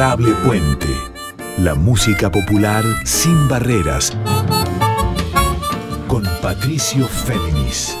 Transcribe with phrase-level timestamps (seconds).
[0.00, 0.86] Adorable Puente.
[1.58, 4.16] La música popular sin barreras.
[6.08, 7.98] Con Patricio Féminis.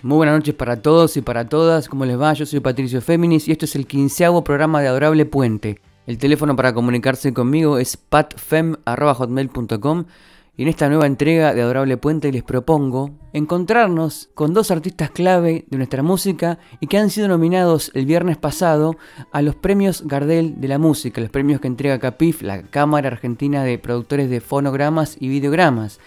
[0.00, 1.90] Muy buenas noches para todos y para todas.
[1.90, 2.32] ¿Cómo les va?
[2.32, 5.82] Yo soy Patricio Féminis y esto es el quinceavo programa de Adorable Puente.
[6.06, 10.06] El teléfono para comunicarse conmigo es patfem.hotmail.com
[10.62, 15.76] en esta nueva entrega de Adorable Puente les propongo encontrarnos con dos artistas clave de
[15.76, 18.96] nuestra música y que han sido nominados el viernes pasado
[19.32, 23.64] a los premios Gardel de la música, los premios que entrega CAPIF, la Cámara Argentina
[23.64, 25.98] de Productores de Fonogramas y Videogramas.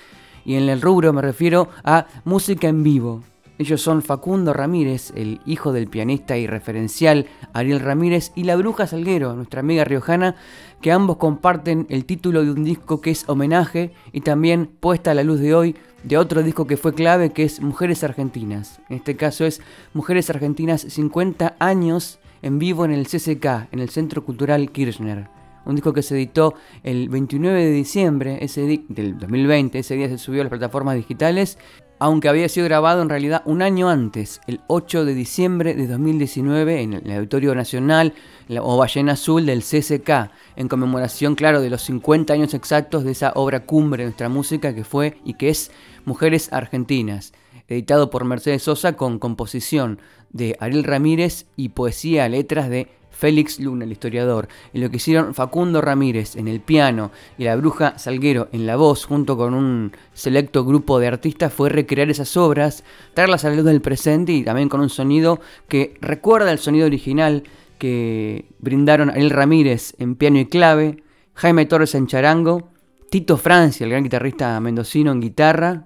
[0.45, 3.23] Y en el rubro me refiero a música en vivo.
[3.59, 8.85] Ellos son Facundo Ramírez, el hijo del pianista y referencial Ariel Ramírez, y la Bruja
[8.85, 10.35] Salguero, nuestra amiga riojana,
[10.79, 15.13] que ambos comparten el título de un disco que es homenaje y también puesta a
[15.15, 18.79] la luz de hoy de otro disco que fue clave, que es Mujeres Argentinas.
[18.90, 19.60] En este caso es
[19.93, 25.27] Mujeres Argentinas 50 años en vivo en el CCK, en el Centro Cultural Kirchner.
[25.65, 28.39] Un disco que se editó el 29 de diciembre
[28.87, 31.57] del 2020, ese día se subió a las plataformas digitales
[31.99, 36.81] aunque había sido grabado en realidad un año antes, el 8 de diciembre de 2019,
[36.81, 38.13] en el Auditorio Nacional
[38.59, 43.31] o Ballena Azul del CCK, en conmemoración, claro, de los 50 años exactos de esa
[43.35, 45.71] obra cumbre de nuestra música que fue y que es
[46.05, 47.34] Mujeres Argentinas,
[47.67, 49.99] editado por Mercedes Sosa con composición
[50.32, 52.87] de Ariel Ramírez y poesía, letras de
[53.18, 57.55] Félix Luna, el historiador, y lo que hicieron Facundo Ramírez en el piano y la
[57.55, 62.38] bruja Salguero en la voz, junto con un selecto grupo de artistas, fue recrear esas
[62.38, 62.84] obras,
[63.15, 66.85] traerlas a la luz del presente y también con un sonido que recuerda el sonido
[66.85, 67.44] original
[67.79, 71.03] que brindaron Ariel Ramírez en piano y clave,
[71.34, 72.69] Jaime Torres en charango,
[73.09, 75.85] Tito Francia, el gran guitarrista mendocino en guitarra,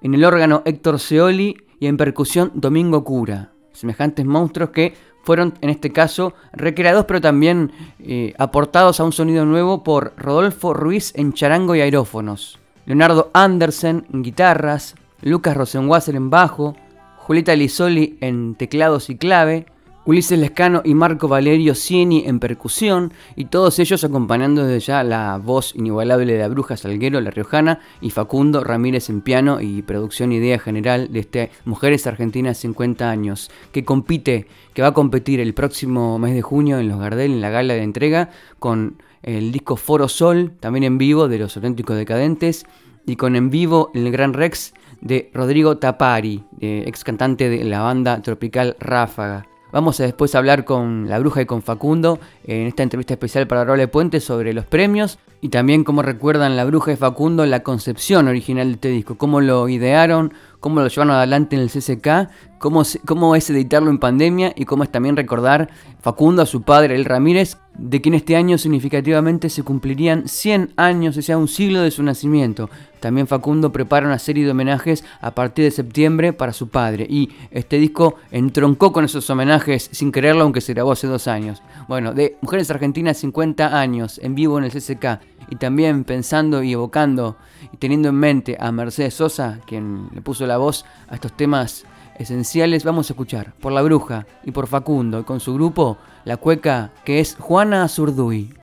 [0.00, 3.52] en el órgano Héctor Seoli y en percusión Domingo Cura.
[3.72, 9.44] Semejantes monstruos que fueron en este caso recreados pero también eh, aportados a un sonido
[9.44, 16.30] nuevo por Rodolfo Ruiz en charango y aerófonos, Leonardo Andersen en guitarras, Lucas Rosenwasser en
[16.30, 16.76] bajo,
[17.18, 19.66] Julieta Lisoli en teclados y clave,
[20.06, 25.36] Ulises Lescano y Marco Valerio Cieni en percusión, y todos ellos acompañando desde ya la
[25.36, 30.32] voz inigualable de la bruja Salguero, la riojana, y Facundo Ramírez en piano y producción
[30.32, 35.52] idea general de este Mujeres Argentinas 50 años, que compite, que va a competir el
[35.52, 39.76] próximo mes de junio en los Gardel, en la gala de entrega, con el disco
[39.76, 42.64] Foro Sol, también en vivo de los auténticos decadentes,
[43.06, 44.72] y con en vivo el Gran Rex
[45.02, 49.49] de Rodrigo Tapari, ex cantante de la banda tropical Ráfaga.
[49.72, 53.64] Vamos a después hablar con la bruja y con Facundo en esta entrevista especial para
[53.64, 58.26] Roble Puente sobre los premios y también cómo recuerdan la bruja y Facundo la concepción
[58.26, 62.82] original de este disco, cómo lo idearon, cómo lo llevaron adelante en el CCK, cómo,
[63.06, 67.04] cómo es editarlo en pandemia y cómo es también recordar Facundo a su padre, El
[67.04, 71.90] Ramírez, de quien este año significativamente se cumplirían 100 años, o sea, un siglo de
[71.90, 72.70] su nacimiento.
[73.00, 77.30] También Facundo prepara una serie de homenajes a partir de septiembre para su padre y
[77.50, 81.62] este disco entroncó con esos homenajes sin quererlo, aunque se grabó hace dos años.
[81.88, 86.72] Bueno, de Mujeres Argentinas 50 años en vivo en el CCK y también pensando y
[86.72, 87.36] evocando
[87.72, 91.84] y teniendo en mente a Mercedes Sosa, quien le puso la voz a estos temas
[92.18, 96.36] esenciales, vamos a escuchar por La Bruja y por Facundo y con su grupo la
[96.36, 98.59] cueca que es Juana Zurduy.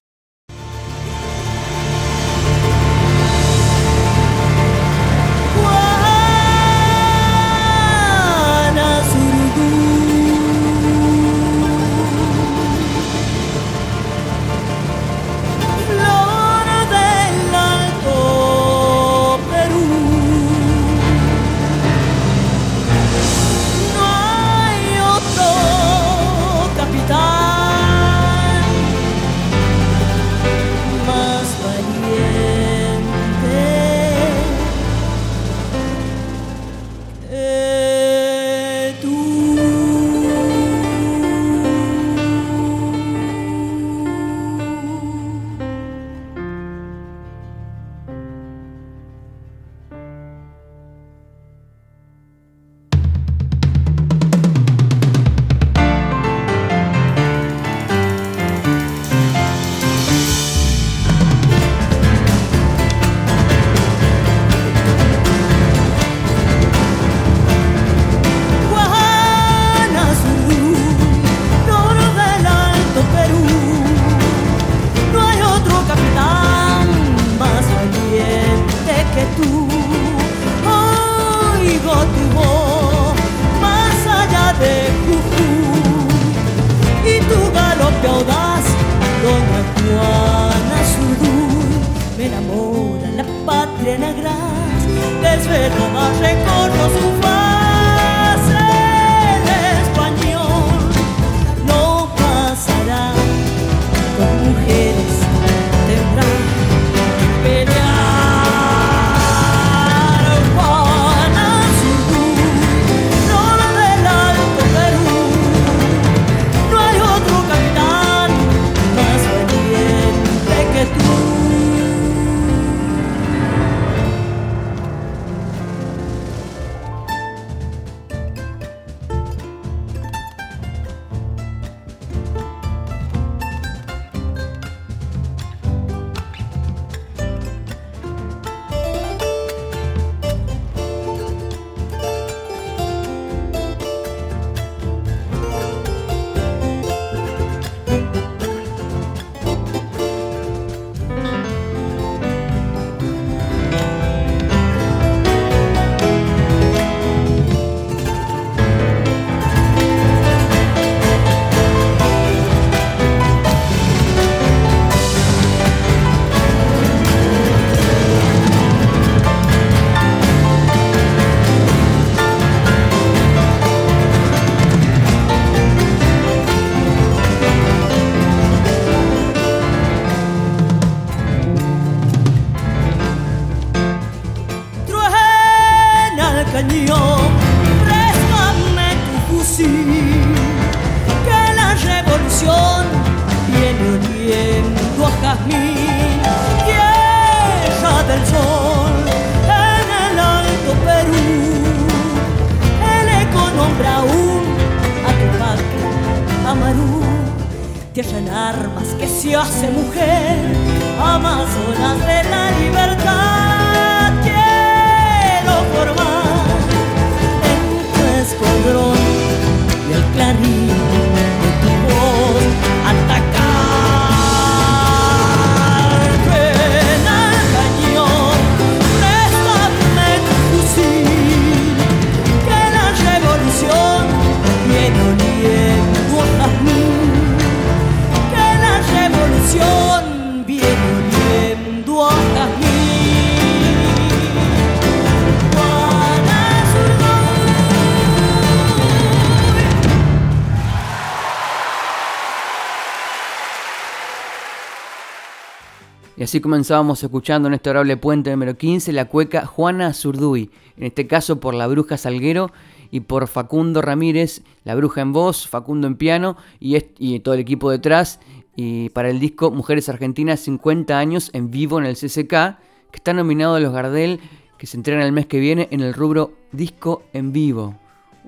[256.27, 261.07] Así comenzábamos escuchando en este orable puente número 15 la cueca Juana Zurduy, en este
[261.07, 262.51] caso por la bruja Salguero
[262.91, 267.71] y por Facundo Ramírez, la bruja en voz, Facundo en piano y, todo el equipo
[267.71, 268.19] detrás.
[268.57, 273.13] Y para el disco Mujeres Argentinas 50 años en vivo en el CCK, que está
[273.13, 274.19] nominado a los Gardel,
[274.57, 277.77] que se entregan el mes que viene en el rubro Disco en Vivo.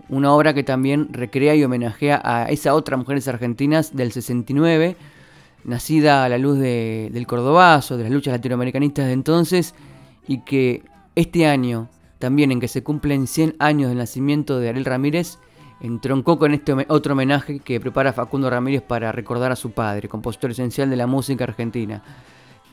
[0.08, 4.96] Una obra que también recrea y homenajea a esa otra Mujeres Argentinas del 69
[5.64, 9.76] nacida a la luz del cordobazo, de las luchas latinoamericanistas de entonces,
[10.28, 10.84] y que
[11.16, 15.40] este año, también en que se cumplen 100 años del nacimiento de Ariel Ramírez,
[15.82, 20.52] entroncó con este otro homenaje que prepara Facundo Ramírez para recordar a su padre, compositor
[20.52, 22.04] esencial de la música argentina.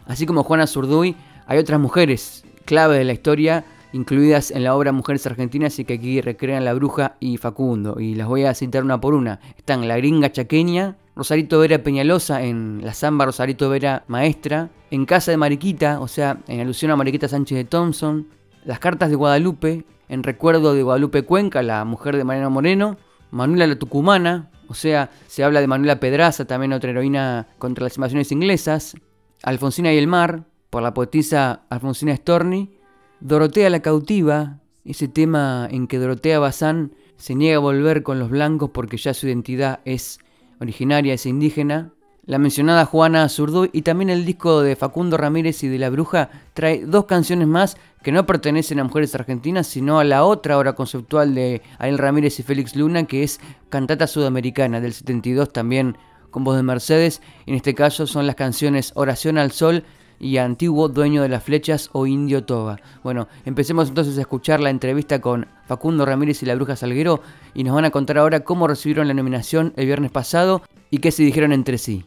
[0.07, 4.93] Así como Juana Zurduy, hay otras mujeres clave de la historia incluidas en la obra
[4.93, 7.99] Mujeres Argentinas y que aquí recrean La Bruja y Facundo.
[7.99, 9.41] Y las voy a citar una por una.
[9.57, 15.31] Están La Gringa Chaqueña, Rosarito Vera Peñalosa en la samba Rosarito Vera Maestra, en Casa
[15.31, 18.29] de Mariquita, o sea, en alusión a Mariquita Sánchez de Thompson,
[18.67, 22.99] Las Cartas de Guadalupe, en recuerdo de Guadalupe Cuenca, la mujer de Mariano Moreno,
[23.31, 27.97] Manuela la Tucumana, o sea, se habla de Manuela Pedraza, también otra heroína contra las
[27.97, 28.95] invasiones inglesas,
[29.43, 32.77] Alfonsina y el Mar, por la poetisa Alfonsina Storni,
[33.21, 38.29] Dorotea la cautiva, ese tema en que Dorotea Bazán se niega a volver con los
[38.29, 40.19] blancos porque ya su identidad es
[40.61, 41.93] originaria, es indígena.
[42.25, 46.29] La mencionada Juana Zurduy y también el disco de Facundo Ramírez y de La Bruja
[46.55, 50.75] trae dos canciones más que no pertenecen a mujeres argentinas, sino a la otra obra
[50.75, 55.97] conceptual de Ariel Ramírez y Félix Luna, que es Cantata Sudamericana del 72, también
[56.31, 57.23] con voz de Mercedes.
[57.47, 59.85] En este caso son las canciones Oración al Sol
[60.19, 62.79] y antiguo dueño de las flechas o indio toba.
[63.03, 67.23] Bueno, empecemos entonces a escuchar la entrevista con Facundo Ramírez y la Bruja Salguero
[67.55, 71.11] y nos van a contar ahora cómo recibieron la nominación el viernes pasado y qué
[71.11, 72.05] se dijeron entre sí.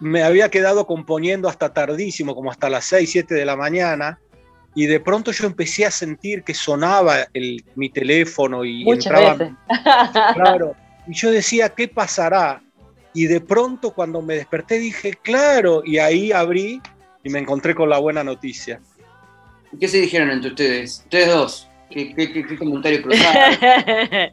[0.00, 4.18] Me había quedado componiendo hasta tardísimo, como hasta las 6, 7 de la mañana,
[4.74, 9.36] y de pronto yo empecé a sentir que sonaba el, mi teléfono y entraba.
[10.34, 10.74] Claro,
[11.06, 12.62] y yo decía, ¿qué pasará?
[13.12, 16.80] Y de pronto cuando me desperté dije, claro, y ahí abrí
[17.22, 18.80] y me encontré con la buena noticia.
[19.78, 21.00] ¿Qué se dijeron entre ustedes?
[21.04, 21.68] Ustedes dos.
[21.90, 23.56] ¿Qué, qué, comentario cruzado?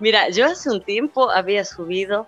[0.00, 2.26] Mira, yo hace un tiempo había subido,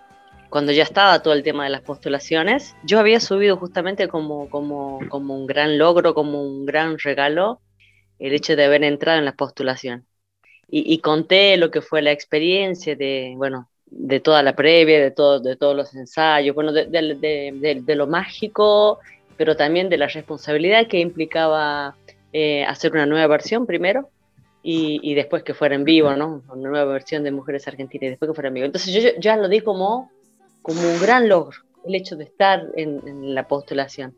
[0.50, 5.00] cuando ya estaba todo el tema de las postulaciones, yo había subido justamente como, como,
[5.08, 7.60] como un gran logro, como un gran regalo,
[8.18, 10.06] el hecho de haber entrado en la postulación.
[10.68, 15.38] Y, conté lo que fue la experiencia de, bueno, de toda la previa, de, todo,
[15.38, 18.98] de todos los ensayos, bueno, de, de, lo mágico,
[19.36, 21.96] pero también de la responsabilidad que implicaba
[22.32, 24.10] eh, hacer una nueva versión primero
[24.68, 26.42] y, después que fuera en vivo, ¿no?
[26.48, 28.66] Una nueva versión de Mujeres Argentinas y después que fuera en vivo.
[28.66, 30.10] Entonces yo, ya lo di como,
[30.60, 34.12] como un gran logro, el hecho de estar en, la postulación.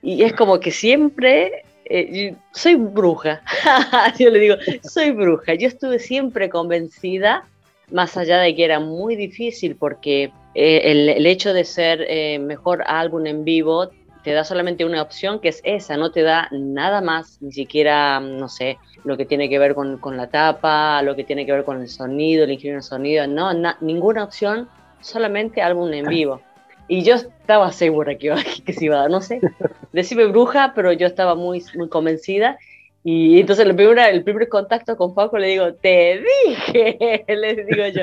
[0.00, 3.42] Y es como que siempre eh, soy bruja,
[4.18, 5.54] yo le digo, soy bruja.
[5.54, 7.46] Yo estuve siempre convencida,
[7.90, 12.82] más allá de que era muy difícil, porque eh, el, hecho de ser eh, mejor
[12.86, 13.90] álbum en vivo
[14.22, 18.20] te da solamente una opción que es esa, no te da nada más, ni siquiera,
[18.20, 21.52] no sé, lo que tiene que ver con, con la tapa, lo que tiene que
[21.52, 24.68] ver con el sonido, el ingeniero de sonido, no, ninguna opción,
[25.00, 26.40] solamente álbum en vivo.
[26.88, 29.40] Y yo estaba segura que, iba, que se iba a dar, no sé,
[29.92, 32.58] decime bruja, pero yo estaba muy, muy convencida.
[33.04, 37.86] Y entonces el primer, el primer contacto con Paco le digo, te dije, le digo
[37.88, 38.02] yo.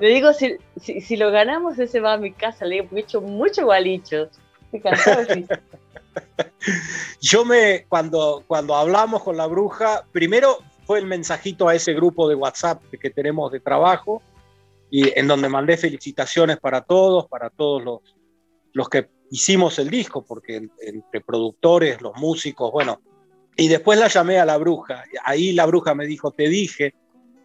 [0.00, 2.64] Le digo, si, si, si lo ganamos, ese va a mi casa.
[2.64, 3.66] Le digo, he hecho mucho
[7.20, 12.28] Yo me, cuando, cuando hablamos con la bruja, primero fue el mensajito a ese grupo
[12.28, 14.22] de WhatsApp que tenemos de trabajo,
[14.90, 18.00] y en donde mandé felicitaciones para todos, para todos los,
[18.72, 23.00] los que hicimos el disco, porque entre productores, los músicos, bueno,
[23.56, 26.94] y después la llamé a la bruja, ahí la bruja me dijo, te dije,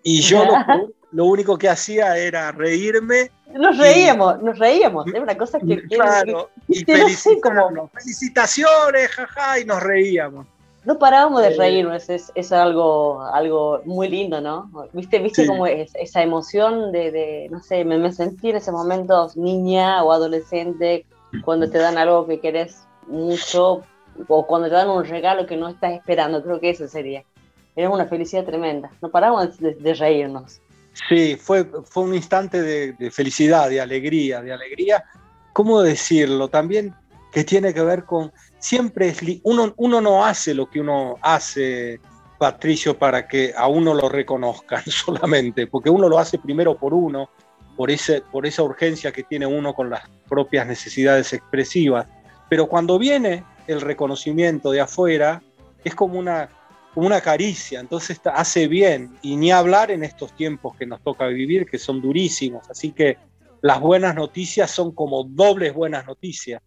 [0.02, 0.54] y yo lo,
[1.12, 3.32] único que hacía era reírme.
[3.54, 5.82] Nos reíamos, nos reíamos, es una cosa que...
[5.84, 10.46] Claro, y felicitaciones, jaja, y nos reíamos.
[10.84, 14.70] No parábamos de reírnos, es, es, algo, algo muy lindo, ¿no?
[14.94, 19.32] Viste, viste como esa emoción de, de, no sé, me, me sentí en ese momento
[19.36, 21.06] niña o adolescente,
[21.44, 23.82] cuando te dan algo que querés mucho,
[24.28, 27.24] o cuando te dan un regalo que no estás esperando, creo que eso sería
[27.76, 28.90] era una felicidad tremenda.
[29.02, 30.62] No paramos de, reírnos.
[31.10, 35.04] Sí, fue, fue un instante de, felicidad, de alegría, de alegría.
[35.54, 36.48] ¿Cómo decirlo?
[36.48, 36.96] También
[37.32, 42.00] que tiene que ver con, siempre uno, uno no hace lo que uno hace,
[42.38, 47.30] Patricio, para que a uno lo reconozcan solamente, porque uno lo hace primero por uno,
[47.76, 52.08] por, ese, por esa urgencia que tiene uno con las propias necesidades expresivas.
[52.50, 55.42] Pero cuando viene el reconocimiento de afuera,
[55.84, 56.50] es como una
[56.96, 61.66] una caricia, entonces hace bien, y ni hablar en estos tiempos que nos toca vivir,
[61.66, 63.18] que son durísimos, así que
[63.62, 66.62] las buenas noticias son como dobles buenas noticias.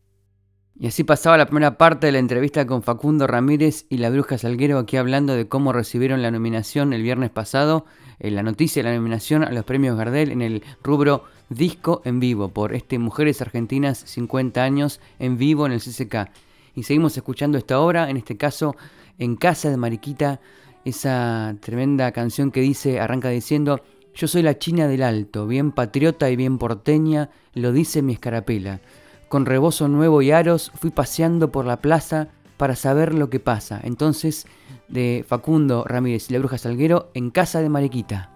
[0.81, 4.39] Y así pasaba la primera parte de la entrevista con Facundo Ramírez y la Bruja
[4.39, 7.85] Salguero, aquí hablando de cómo recibieron la nominación el viernes pasado,
[8.21, 12.21] en la noticia de la nominación a los premios Gardel en el rubro Disco en
[12.21, 16.31] Vivo, por este Mujeres Argentinas 50 años en vivo en el CCK.
[16.75, 18.77] Y seguimos escuchando esta obra, en este caso
[19.19, 20.41] en casa de Mariquita,
[20.85, 23.81] esa tremenda canción que dice, arranca diciendo,
[24.15, 28.81] yo soy la china del alto, bien patriota y bien porteña, lo dice mi escarapela.
[29.29, 33.81] Con rebozo nuevo y aros fui paseando por la plaza para saber lo que pasa.
[33.83, 34.47] Entonces,
[34.89, 38.31] de Facundo Ramírez y la Bruja Salguero, en casa de Mariquita.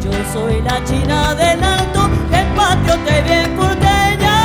[0.00, 1.91] Yo soy la china del alto
[2.80, 4.38] te bien porteña.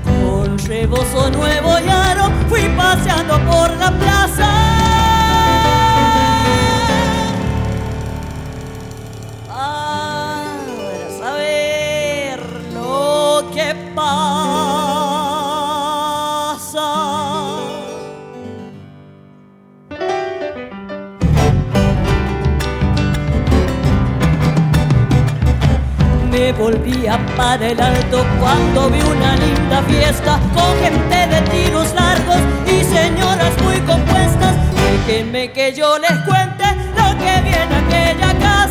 [0.03, 4.82] Con rebozo nuevo y aro fui paseando por la plaza.
[26.63, 32.85] Volvía para el alto cuando vi una linda fiesta con gente de tiros largos y
[32.85, 34.55] señoras muy compuestas.
[35.05, 36.63] Déjenme que yo les cuente
[36.97, 38.62] lo que viene aquella casa.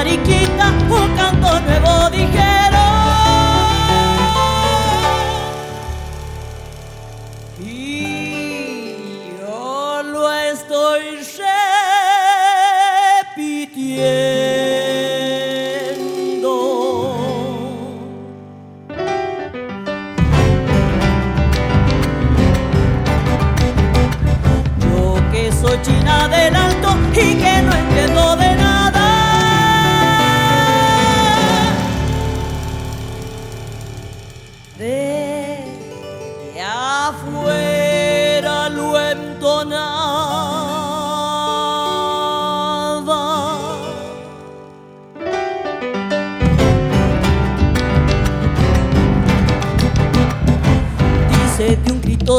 [0.00, 2.49] mariquita, un canto nuevo dije.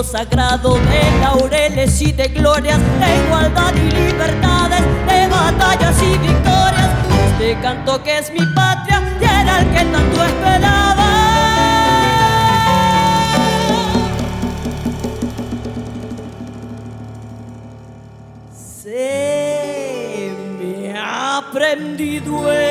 [0.04, 6.90] Sagrado de laureles y de glorias, de igualdad y libertades, de batallas y victorias.
[7.32, 11.08] Este canto que es mi patria y era el que tanto esperaba.
[18.84, 22.71] Se me ha prendido en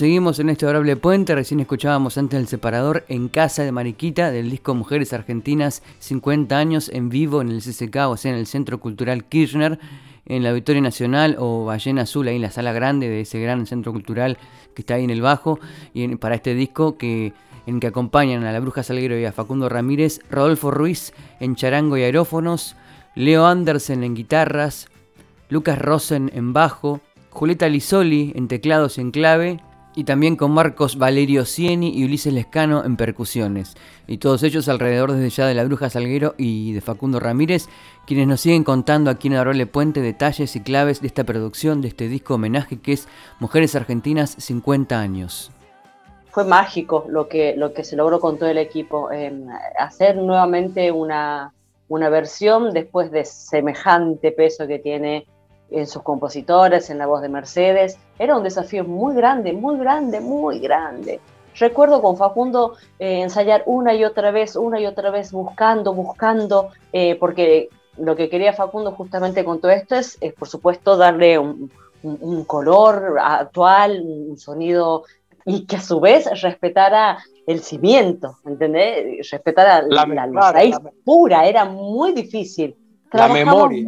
[0.00, 4.48] Seguimos en este adorable puente, recién escuchábamos antes el separador en casa de Mariquita del
[4.48, 8.80] disco Mujeres Argentinas 50 años en vivo en el CCK, o sea en el Centro
[8.80, 9.78] Cultural Kirchner,
[10.24, 13.66] en la Victoria Nacional o Ballena Azul, ahí en la sala grande de ese gran
[13.66, 14.38] centro cultural
[14.74, 15.60] que está ahí en el bajo,
[15.92, 17.34] y para este disco que
[17.66, 21.98] en que acompañan a la Bruja Salguero y a Facundo Ramírez, Rodolfo Ruiz en charango
[21.98, 22.74] y aerófonos,
[23.14, 24.88] Leo Andersen en guitarras,
[25.50, 29.60] Lucas Rosen en bajo, Julieta Lisoli en teclados en clave
[29.94, 33.74] y también con Marcos Valerio Cieni y Ulises Lescano en percusiones.
[34.06, 37.68] Y todos ellos alrededor desde ya de la Bruja Salguero y de Facundo Ramírez,
[38.06, 41.88] quienes nos siguen contando aquí en Adorable Puente detalles y claves de esta producción, de
[41.88, 43.08] este disco homenaje que es
[43.40, 45.50] Mujeres Argentinas 50 años.
[46.30, 49.48] Fue mágico lo que, lo que se logró con todo el equipo, em,
[49.78, 51.52] hacer nuevamente una,
[51.88, 55.26] una versión después de semejante peso que tiene
[55.70, 57.98] en sus compositores, en la voz de Mercedes.
[58.18, 61.20] Era un desafío muy grande, muy grande, muy grande.
[61.58, 66.70] Recuerdo con Facundo eh, ensayar una y otra vez, una y otra vez, buscando, buscando,
[66.92, 71.70] eh, porque lo que quería Facundo justamente con todo esto es, por supuesto, darle un,
[72.46, 75.04] color actual, un sonido
[75.44, 79.30] y que a su vez respetara el cimiento, ¿entendés?
[79.30, 82.74] Respetara la, raíz pura, era muy difícil.
[83.12, 83.84] La memoria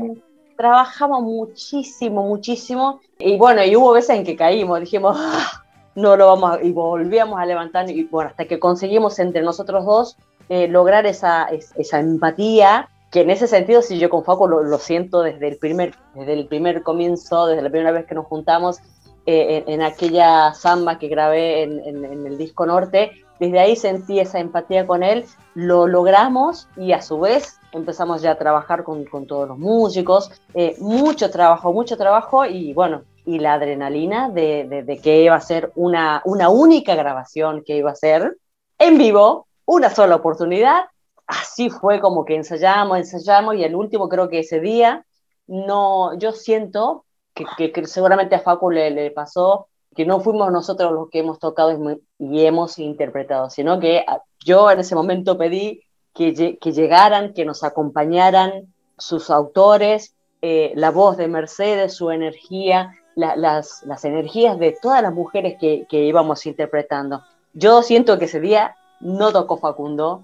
[0.62, 3.00] trabajamos muchísimo, muchísimo.
[3.18, 5.64] Y bueno, y hubo veces en que caímos, dijimos, ah,
[5.96, 7.90] no lo vamos a, y volvíamos a levantar.
[7.90, 10.16] Y bueno, hasta que conseguimos entre nosotros dos
[10.48, 15.22] eh, lograr esa, esa empatía, que en ese sentido, si yo con Faco lo, siento
[15.22, 18.78] desde el, primer, desde el primer comienzo, desde la primera vez que nos juntamos,
[19.26, 24.38] eh, en, aquella samba que grabé en, en, el disco norte, desde ahí sentí esa
[24.38, 29.26] empatía con él, lo logramos y a su vez empezamos ya a trabajar con, con
[29.26, 35.00] todos los músicos, eh, mucho trabajo, mucho trabajo y bueno, y la adrenalina de, de,
[35.00, 38.36] que iba a ser una, una única grabación que iba a ser
[38.78, 40.84] en vivo, una sola oportunidad,
[41.26, 45.06] así fue como que ensayamos, ensayamos y el último creo que ese día,
[45.46, 47.04] no, yo siento
[47.34, 51.38] que, que, seguramente a Facu le, le, pasó que no fuimos nosotros los que hemos
[51.38, 54.04] tocado y hemos interpretado, sino que
[54.44, 55.82] yo en ese momento pedí
[56.14, 63.82] que, llegaran, que nos acompañaran sus autores, eh, la voz de Mercedes, su energía, las,
[64.04, 67.22] energías de todas las mujeres que, que, íbamos interpretando.
[67.52, 70.22] Yo siento que ese día no tocó Facundo,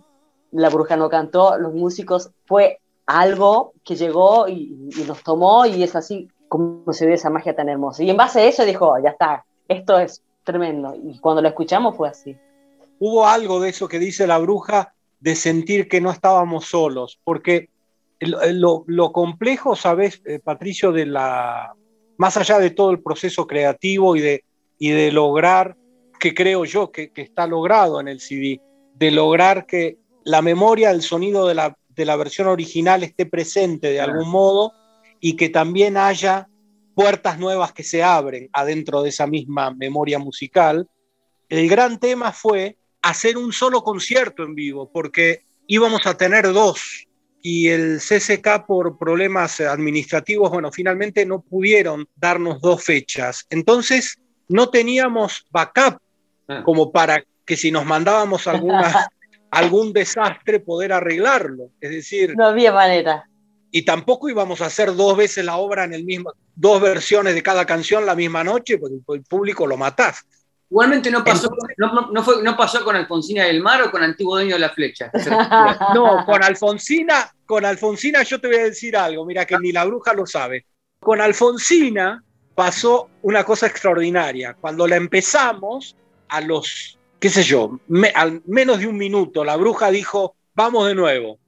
[0.51, 5.83] la bruja no cantó, los músicos, fue algo que llegó y, y nos tomó y
[5.83, 8.03] es así como se ve esa magia tan hermosa.
[8.03, 10.94] Y en base a eso dijo, ya está, esto es tremendo.
[10.94, 12.37] Y cuando lo escuchamos fue así.
[12.98, 17.69] Hubo algo de eso que dice la bruja de sentir que no estábamos solos, porque
[18.21, 21.75] lo, complejo, sabes, eh, Patricio, de la,
[22.17, 24.45] más allá de todo el proceso creativo y de,
[24.79, 25.77] y de lograr,
[26.19, 28.61] que creo yo que, está logrado en el CD,
[28.95, 33.91] de lograr que la memoria, el sonido de la, de la versión original esté presente
[33.91, 34.73] de algún modo
[35.21, 36.49] y que también haya
[36.95, 40.89] puertas nuevas que se abren adentro de esa misma memoria musical.
[41.49, 47.07] El gran tema fue hacer un solo concierto en vivo, porque íbamos a tener dos
[47.41, 53.47] y el CCK por problemas administrativos, bueno, finalmente no pudieron darnos dos fechas.
[53.51, 55.99] Entonces, no teníamos backup
[56.49, 56.63] ah.
[56.65, 59.09] como para que si nos mandábamos alguna,
[59.51, 61.71] algún desastre poder arreglarlo.
[61.81, 63.25] Es decir, no había manera.
[63.71, 67.43] Y tampoco íbamos a hacer dos veces la obra en el mismo, dos versiones de
[67.43, 70.25] cada canción la misma noche, porque el público lo matás.
[70.71, 74.55] Igualmente no pasó, no, fue, no pasó con Alfonsina del Mar o con Antiguo Dueño
[74.55, 75.11] de la Flecha.
[75.95, 79.85] No, con Alfonsina, con Alfonsina yo te voy a decir algo, mira que ni la
[79.85, 80.67] bruja lo sabe.
[81.01, 82.23] Con Alfonsina
[82.55, 84.55] pasó una cosa extraordinaria.
[84.61, 85.97] Cuando la empezamos,
[86.29, 87.81] a los, qué sé yo,
[88.15, 91.39] al menos de un minuto, la bruja dijo, vamos de nuevo.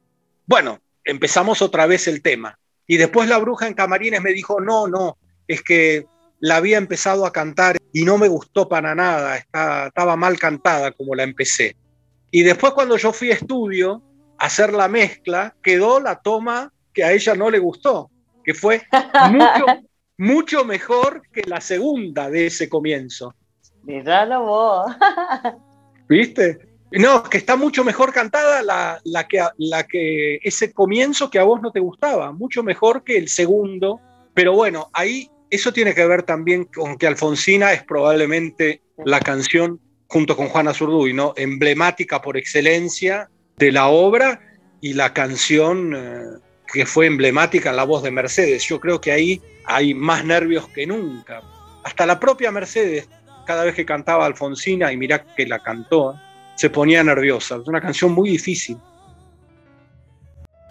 [0.46, 2.58] Bueno, empezamos otra vez el tema.
[2.86, 6.06] Y después la bruja en Camarines me dijo, no, no, es que
[6.40, 11.14] la había empezado a cantar y no me gustó para nada, estaba mal cantada como
[11.14, 11.76] la empecé.
[12.30, 14.02] Y después cuando yo fui a estudio
[14.38, 18.10] a hacer la mezcla, quedó la toma que a ella no le gustó,
[18.44, 18.82] que fue
[19.30, 19.66] mucho,
[20.18, 23.34] mucho mejor que la segunda de ese comienzo.
[23.82, 24.92] Míralo vos.
[26.08, 26.70] ¿Viste?
[26.92, 31.44] No, que está mucho mejor cantada la, la, que, la que ese comienzo que a
[31.44, 34.00] vos no te gustaba, mucho mejor que el segundo.
[34.34, 39.80] Pero bueno, ahí eso tiene que ver también con que Alfonsina es probablemente la canción,
[40.06, 41.34] junto con Juana Zurduy, ¿no?
[41.36, 44.40] emblemática por excelencia de la obra
[44.80, 46.22] y la canción eh,
[46.72, 48.66] que fue emblemática en la voz de Mercedes.
[48.68, 51.42] Yo creo que ahí hay más nervios que nunca.
[51.84, 53.08] Hasta la propia Mercedes,
[53.46, 56.14] cada vez que cantaba Alfonsina, y mirá que la cantó,
[56.54, 57.56] se ponía nerviosa.
[57.56, 58.78] Es una canción muy difícil.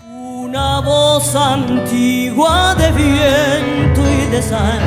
[0.03, 3.98] Una voz antigua de viento
[4.31, 4.79] de sal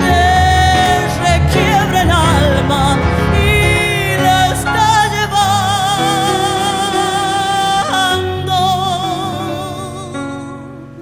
[0.00, 2.98] te requiebra el alma
[3.38, 5.50] y la está llevando.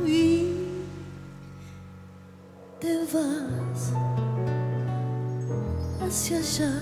[0.07, 0.19] Y
[2.81, 3.93] te vas
[6.03, 6.75] hacia allá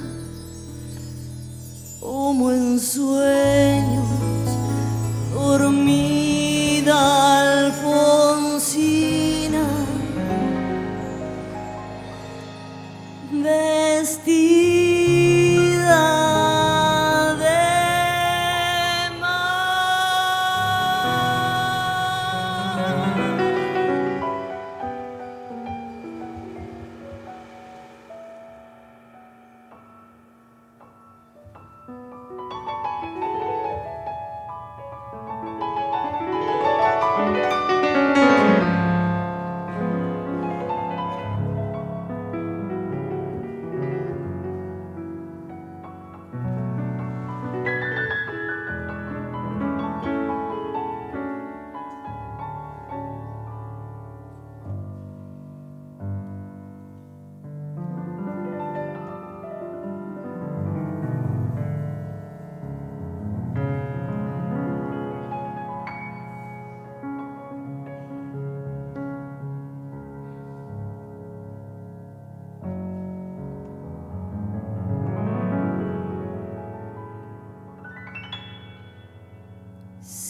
[2.00, 4.08] como en sueños
[5.32, 6.07] dormir.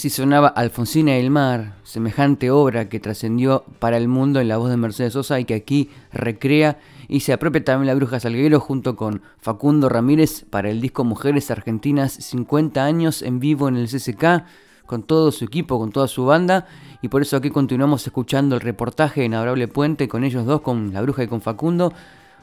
[0.00, 4.70] Así sonaba Alfonsina del Mar, semejante obra que trascendió para el mundo en la voz
[4.70, 8.96] de Mercedes Sosa y que aquí recrea y se apropia también la Bruja Salguero junto
[8.96, 14.46] con Facundo Ramírez para el disco Mujeres Argentinas 50 años en vivo en el CCK
[14.86, 16.66] con todo su equipo, con toda su banda.
[17.02, 20.94] Y por eso aquí continuamos escuchando el reportaje en Adorable Puente con ellos dos, con
[20.94, 21.92] la Bruja y con Facundo,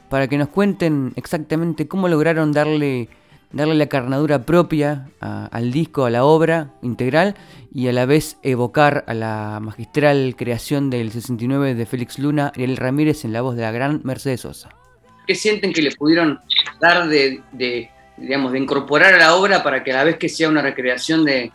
[0.08, 3.08] para que nos cuenten exactamente cómo lograron darle
[3.52, 7.34] darle la carnadura propia al disco, a la obra integral
[7.72, 12.64] y a la vez evocar a la magistral creación del 69 de Félix Luna y
[12.64, 14.70] el Ramírez en la voz de la gran Mercedes Sosa.
[15.26, 16.40] ¿Qué sienten que le pudieron
[16.80, 17.42] dar de,
[18.16, 21.24] digamos, de incorporar a la obra para que a la vez que sea una recreación
[21.24, 21.52] de,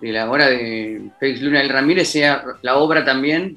[0.00, 3.56] la obra de Félix Luna y el Ramírez sea la obra también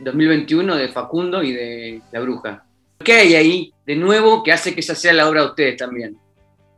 [0.00, 2.64] 2021 de Facundo y de La Bruja?
[3.04, 6.16] ¿Qué hay ahí de nuevo que hace que esa sea la obra de ustedes también?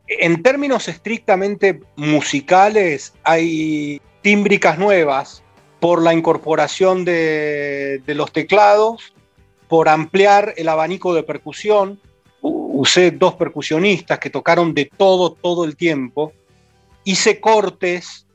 [0.07, 5.43] En términos estrictamente musicales, hay tímbricas nuevas
[5.79, 9.13] por la incorporación de, los teclados,
[9.67, 11.99] por ampliar el abanico de percusión.
[12.41, 16.33] Usé dos percusionistas que tocaron de todo, todo el tiempo.
[17.03, 18.27] Hice cortes,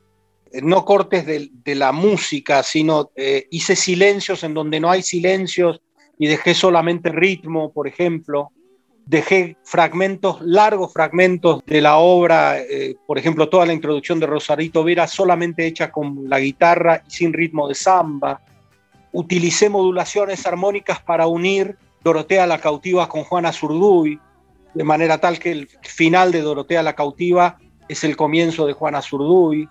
[0.52, 5.80] no cortes de, la música, sino eh, hice silencios en donde no hay silencios
[6.18, 8.50] y dejé solamente ritmo, por ejemplo
[9.06, 14.84] dejé fragmentos, largos fragmentos de la obra, eh, por ejemplo, toda la introducción de Rosarito
[14.84, 18.40] Vera solamente hecha con la guitarra y sin ritmo de samba.
[19.12, 24.18] Utilicé modulaciones armónicas para unir Dorotea la cautiva con Juana Zurduy,
[24.74, 27.58] de manera tal que el final de Dorotea la cautiva
[27.88, 29.68] es el comienzo de Juana Zurduy.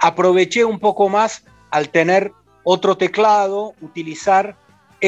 [0.00, 4.56] Aproveché un poco más al tener otro teclado, utilizar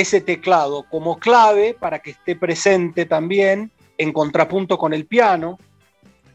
[0.01, 5.59] ese teclado como clave para que esté presente también en contrapunto con el piano,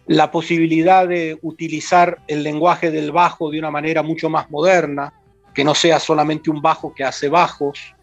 [0.07, 5.13] la posibilidad de utilizar el lenguaje del bajo de una manera mucho más moderna,
[5.53, 7.93] que no sea solamente un bajo que hace bajos,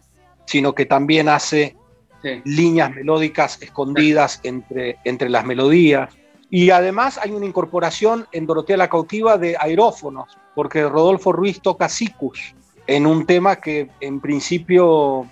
[0.45, 1.75] sino que también hace
[2.45, 6.15] líneas melódicas escondidas entre, entre las melodías.
[6.49, 11.89] Y además hay una incorporación en Dorotea la Cautiva de aerófonos, porque Rodolfo Ruiz toca
[11.89, 12.55] sicus
[12.87, 15.27] en un tema que en principio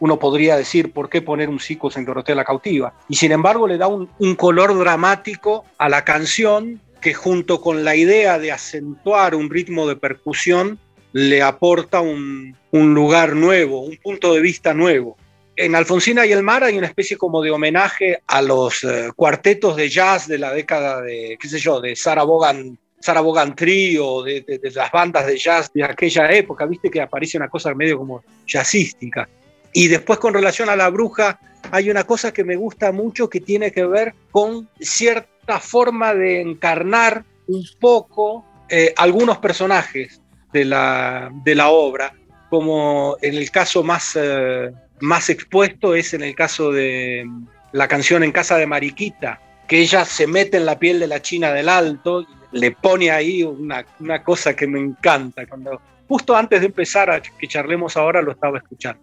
[0.00, 2.94] uno podría decir, ¿por qué poner un psicos en Dorotea la cautiva?
[3.08, 7.96] Y sin embargo le da un, color dramático a la canción que junto con la
[7.96, 10.78] idea de acentuar un ritmo de percusión
[11.12, 15.16] le aporta un, lugar nuevo, un punto de vista nuevo.
[15.56, 19.74] En Alfonsina y el Mar hay una especie como de homenaje a los eh, cuartetos
[19.74, 24.22] de jazz de la década de, qué sé yo, de Sarah Vaughan Sarah Vaughan Trio,
[24.22, 27.98] de, de, las bandas de jazz de aquella época, viste que aparece una cosa medio
[27.98, 29.28] como jazzística.
[29.72, 31.38] Y después con relación a la bruja,
[31.70, 36.40] hay una cosa que me gusta mucho que tiene que ver con cierta forma de
[36.40, 40.20] encarnar un poco eh, algunos personajes
[40.52, 42.14] de la, de la, obra,
[42.50, 47.26] como en el caso más, eh, más expuesto es en el caso de
[47.72, 51.20] la canción En casa de Mariquita, que ella se mete en la piel de la
[51.20, 55.46] China del Alto, le pone ahí una, una cosa que me encanta.
[55.46, 59.02] Cuando, justo antes de empezar a que charlemos ahora lo estaba escuchando.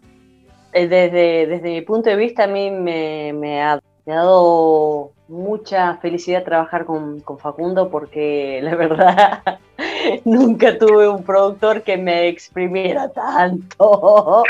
[0.76, 6.84] Eh, desde, desde mi punto de vista, a mí me, ha, dado mucha felicidad trabajar
[6.84, 9.42] con, Facundo porque la verdad
[10.26, 14.44] nunca tuve un productor que me exprimiera tanto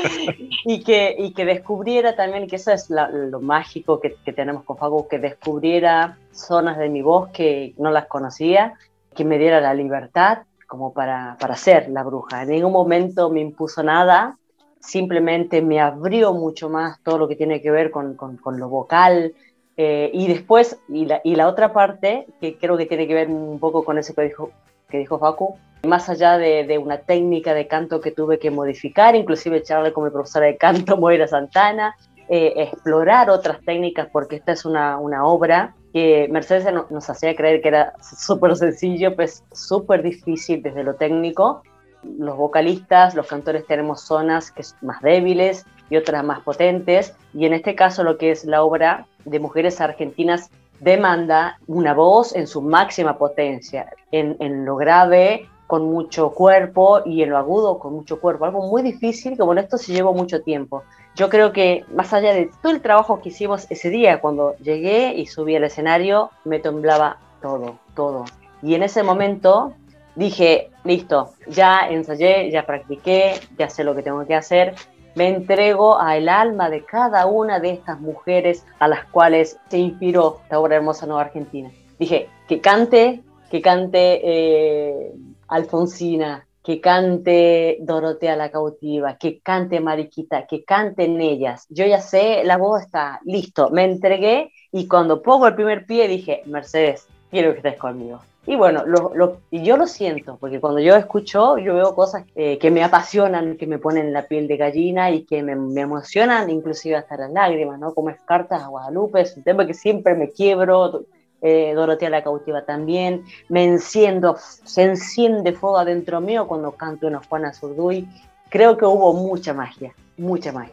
[0.64, 5.06] y, que, y que descubriera también, que eso es lo mágico que, tenemos con Facundo,
[5.06, 8.72] que descubriera zonas de mi voz que no las conocía,
[9.14, 12.44] que me diera la libertad como para, para ser la bruja.
[12.44, 14.38] En ningún momento me impuso nada,
[14.80, 18.16] simplemente me abrió mucho más todo lo que tiene que ver con,
[18.58, 19.34] lo vocal,
[19.80, 23.28] Eh, y después, y la, y la, otra parte, que creo que tiene que ver
[23.28, 24.50] un poco con eso que dijo,
[24.88, 29.14] que dijo Facu, más allá de, de una técnica de canto que tuve que modificar,
[29.14, 31.94] inclusive echarle con mi profesora de canto, Moira Santana,
[32.28, 37.62] eh, explorar otras técnicas, porque esta es una, una obra que Mercedes nos hacía creer
[37.62, 41.62] que era súper sencillo, pues súper difícil desde lo técnico.
[42.02, 47.46] Los vocalistas, los cantores tenemos zonas que son más débiles y otras más potentes, y
[47.46, 52.46] en este caso lo que es la obra de mujeres argentinas demanda una voz en
[52.46, 57.92] su máxima potencia, en, en lo grave con mucho cuerpo y en lo agudo con
[57.92, 60.82] mucho cuerpo, algo muy difícil que bueno, esto se llevó mucho tiempo.
[61.14, 65.12] Yo creo que más allá de todo el trabajo que hicimos ese día, cuando llegué
[65.14, 68.24] y subí al escenario, me temblaba todo, todo.
[68.62, 69.74] Y en ese momento
[70.18, 74.74] dije, listo, ya ensayé, ya practiqué, ya sé lo que tengo que hacer,
[75.14, 80.40] me entrego al alma de cada una de estas mujeres a las cuales se inspiró
[80.42, 81.70] esta obra hermosa Nueva Argentina.
[81.98, 85.12] Dije, que cante, que cante eh,
[85.46, 91.66] Alfonsina, que cante Dorotea la cautiva, que cante Mariquita, que canten ellas.
[91.70, 96.08] Yo ya sé, la voz está, listo, me entregué y cuando pongo el primer pie
[96.08, 98.20] dije, Mercedes, quiero que estés conmigo.
[98.48, 102.56] Y bueno, lo, y yo lo siento, porque cuando yo escucho, yo veo cosas eh,
[102.56, 106.96] que me apasionan, que me ponen la piel de gallina y que me, emocionan, inclusive
[106.96, 107.92] hasta las lágrimas, ¿no?
[107.92, 111.04] Como es Cartas a Guadalupe, es un tema que siempre me quiebro,
[111.42, 117.20] eh, Dorotea la cautiva también, me enciendo, se enciende fuego adentro mío cuando canto una
[117.28, 118.08] Juana Zurduy.
[118.48, 120.72] Creo que hubo mucha magia, mucha magia.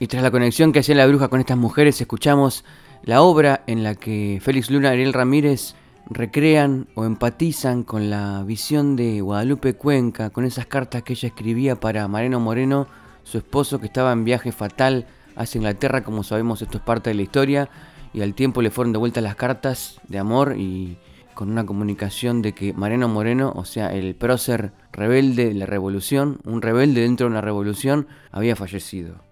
[0.00, 2.64] Y tras la conexión que hacía la bruja con estas mujeres, escuchamos
[3.04, 5.76] la obra en la que Félix Luna y Ariel Ramírez
[6.10, 11.76] recrean o empatizan con la visión de Guadalupe Cuenca, con esas cartas que ella escribía
[11.78, 12.88] para Mariano Moreno,
[13.22, 17.14] su esposo que estaba en viaje fatal hacia Inglaterra, como sabemos esto es parte de
[17.14, 17.70] la historia,
[18.12, 20.98] y al tiempo le fueron devueltas las cartas de amor y
[21.34, 26.40] con una comunicación de que Mariano Moreno, o sea, el prócer rebelde de la revolución,
[26.44, 29.22] un rebelde dentro de una revolución, había fallecido.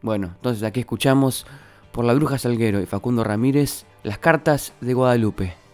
[0.00, 1.46] Bueno, entonces aquí escuchamos
[1.92, 5.67] por la bruja Salguero y Facundo Ramírez las cartas de Guadalupe.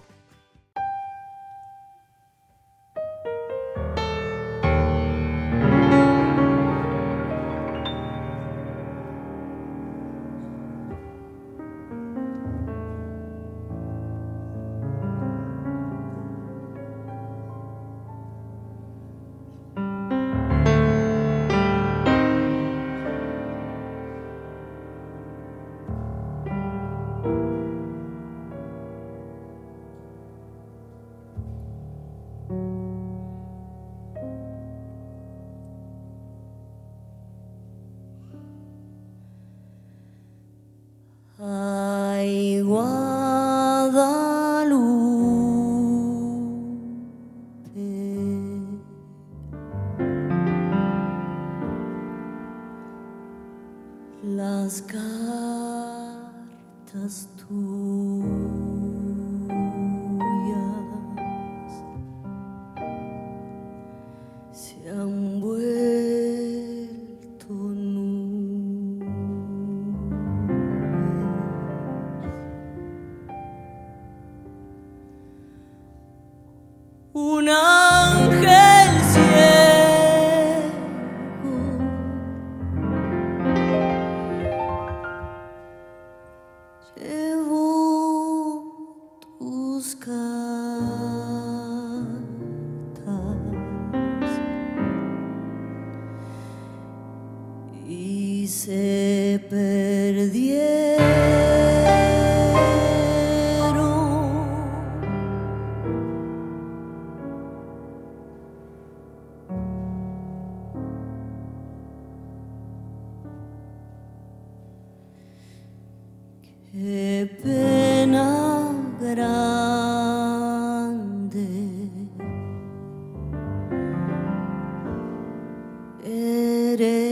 [126.75, 127.04] Hare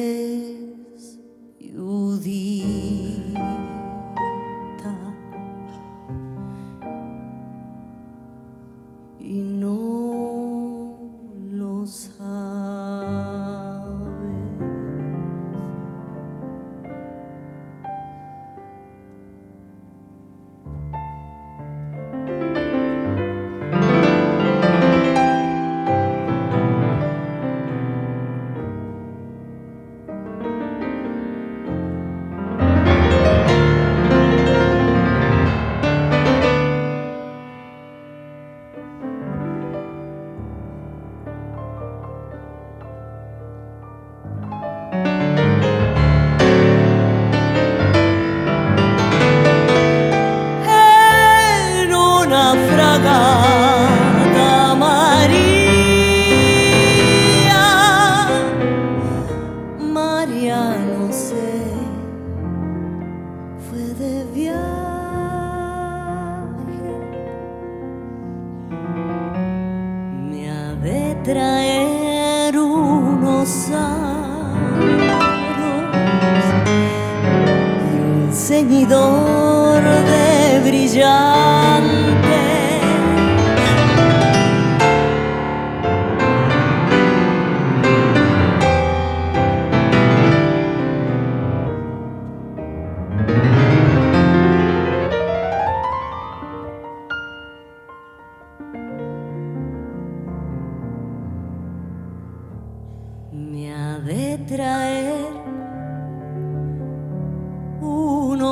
[108.42, 108.44] Y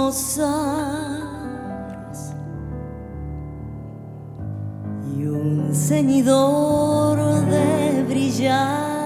[5.25, 9.00] un ceñidor de brillar.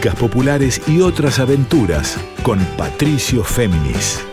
[0.00, 4.24] Populares y otras aventuras con Patricio Féminis.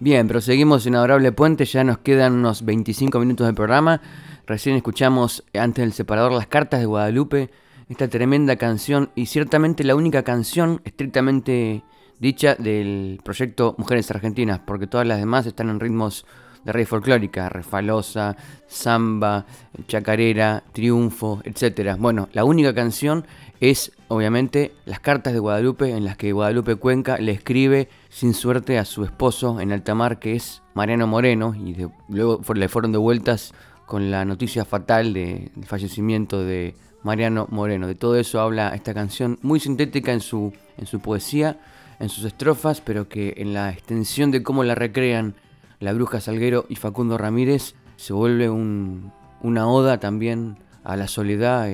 [0.00, 4.00] Bien, proseguimos en Adorable Puente, ya nos quedan unos 25 minutos de programa.
[4.46, 7.50] Recién escuchamos antes del separador Las Cartas de Guadalupe,
[7.88, 11.84] esta tremenda canción y ciertamente la única canción estrictamente
[12.18, 16.24] dicha del proyecto Mujeres Argentinas, porque todas las demás están en ritmos
[16.64, 18.36] de rey folclórica, refalosa,
[18.66, 19.46] samba,
[19.88, 21.96] chacarera, triunfo, etc.
[21.98, 23.26] Bueno, la única canción
[23.60, 28.78] es obviamente las cartas de Guadalupe en las que Guadalupe Cuenca le escribe sin suerte
[28.78, 31.76] a su esposo en alta mar que es Mariano Moreno y
[32.08, 33.54] luego le fueron devueltas
[33.86, 37.86] con la noticia fatal del fallecimiento de Mariano Moreno.
[37.86, 41.60] De todo eso habla esta canción muy sintética en su, en su poesía,
[42.00, 45.34] en sus estrofas, pero que en la extensión de cómo la recrean
[45.82, 51.68] la Bruja Salguero y Facundo Ramírez se vuelve una oda también a la soledad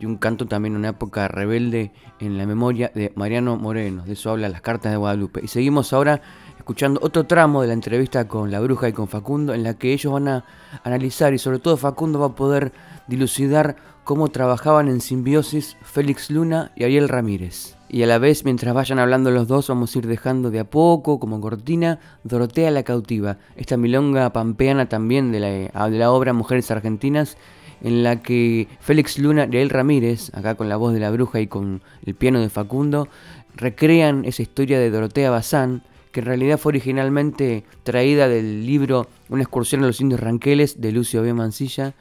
[0.00, 4.04] y, un canto también en una época rebelde en la memoria de Mariano Moreno.
[4.04, 5.40] De eso habla las cartas de Guadalupe.
[5.42, 6.20] Y seguimos ahora
[6.58, 9.92] escuchando otro tramo de la entrevista con la Bruja y con Facundo en la que
[9.92, 10.44] ellos van a
[10.84, 12.72] analizar y sobre todo Facundo va a poder
[13.08, 17.76] dilucidar cómo trabajaban en simbiosis Félix Luna y Ariel Ramírez.
[17.94, 20.64] Y a la vez, mientras vayan hablando los dos, vamos a ir dejando de a
[20.64, 26.32] poco, como cortina, Dorotea la cautiva, esta milonga pampeana también de la, de la obra
[26.32, 27.36] Mujeres Argentinas,
[27.84, 31.38] en la que Félix Luna y Ariel Ramírez, acá con la voz de la bruja
[31.38, 33.06] y con el piano de Facundo,
[33.54, 39.42] recrean esa historia de Dorotea Bazán, que en realidad fue originalmente traída del libro Una
[39.42, 41.32] excursión a los indios ranqueles de Lucio B.
[41.32, 41.94] Mancilla,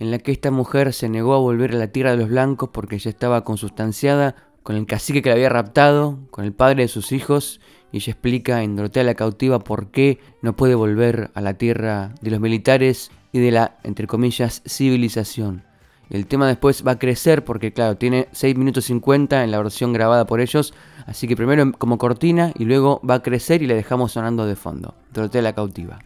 [0.00, 2.70] en la que esta mujer se negó a volver a la tierra de los blancos
[2.72, 4.34] porque ya estaba consustanciada
[4.66, 7.60] con el cacique que la había raptado, con el padre de sus hijos,
[7.92, 12.16] y ella explica en Dorotea la cautiva por qué no puede volver a la tierra
[12.20, 15.62] de los militares y de la, entre comillas, civilización.
[16.10, 19.92] El tema después va a crecer porque, claro, tiene 6 minutos 50 en la versión
[19.92, 20.74] grabada por ellos,
[21.06, 24.56] así que primero como cortina y luego va a crecer y le dejamos sonando de
[24.56, 24.96] fondo.
[25.12, 26.00] Dorotea la cautiva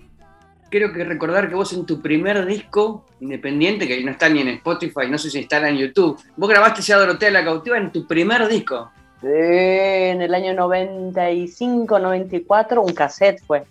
[0.71, 4.49] creo que recordar que vos en tu primer disco independiente, que no está ni en
[4.49, 8.07] Spotify, no sé si está en YouTube, vos grabaste ya Dorotea la Cautiva en tu
[8.07, 8.91] primer disco.
[9.23, 13.65] en el año 95, 94, un cassette fue.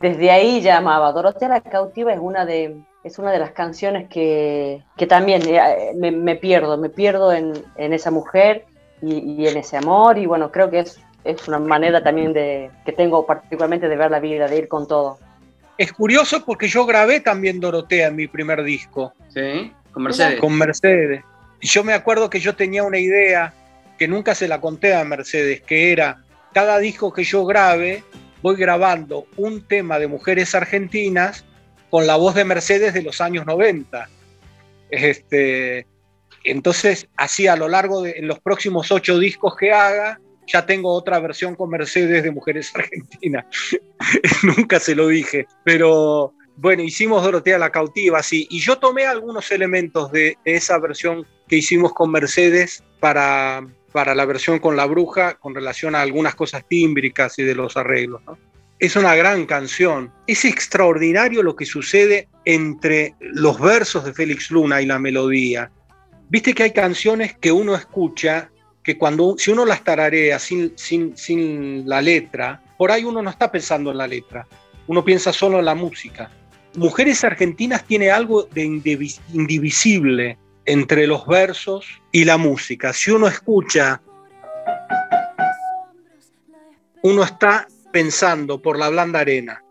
[0.00, 1.12] Desde ahí llamaba.
[1.12, 5.92] Dorotea la Cautiva es una de, es una de las canciones que, que también eh,
[5.94, 8.64] me, pierdo, me pierdo en, en esa mujer
[9.02, 10.18] y, y, en ese amor.
[10.18, 14.10] Y bueno, creo que es, es una manera también de, que tengo particularmente de ver
[14.10, 15.18] la vida, de ir con todo.
[15.78, 19.14] Es curioso porque yo grabé también Dorotea en mi primer disco.
[19.28, 20.40] Sí, con Mercedes.
[20.40, 21.22] Con Mercedes.
[21.60, 23.54] Y yo me acuerdo que yo tenía una idea
[23.96, 26.22] que nunca se la conté a Mercedes, que era
[26.52, 28.02] cada disco que yo grabe,
[28.42, 31.44] voy grabando un tema de mujeres argentinas
[31.90, 34.08] con la voz de Mercedes de los años 90.
[34.90, 35.86] Este,
[36.44, 41.20] entonces, así a lo largo de los próximos ocho discos que haga, ya tengo otra
[41.20, 43.46] versión con Mercedes de Mujeres Argentinas.
[44.42, 49.52] Nunca se lo dije, pero bueno, hicimos Dorotea la cautiva, sí, y yo tomé algunos
[49.52, 55.34] elementos de, esa versión que hicimos con Mercedes para, para la versión con la bruja
[55.34, 58.22] con relación a algunas cosas tímbricas y de los arreglos.
[58.80, 60.12] Es una gran canción.
[60.26, 65.70] Es extraordinario lo que sucede entre los versos de Félix Luna y la melodía.
[66.28, 68.50] Viste que hay canciones que uno escucha
[68.82, 73.30] que cuando, si uno las tararea sin, sin, sin la letra, por ahí uno no
[73.30, 74.46] está pensando en la letra,
[74.86, 76.30] uno piensa solo en la música.
[76.74, 82.92] Mujeres Argentinas tiene algo de indivisible entre los versos y la música.
[82.92, 84.00] Si uno escucha,
[87.02, 89.62] uno está pensando por la blanda arena.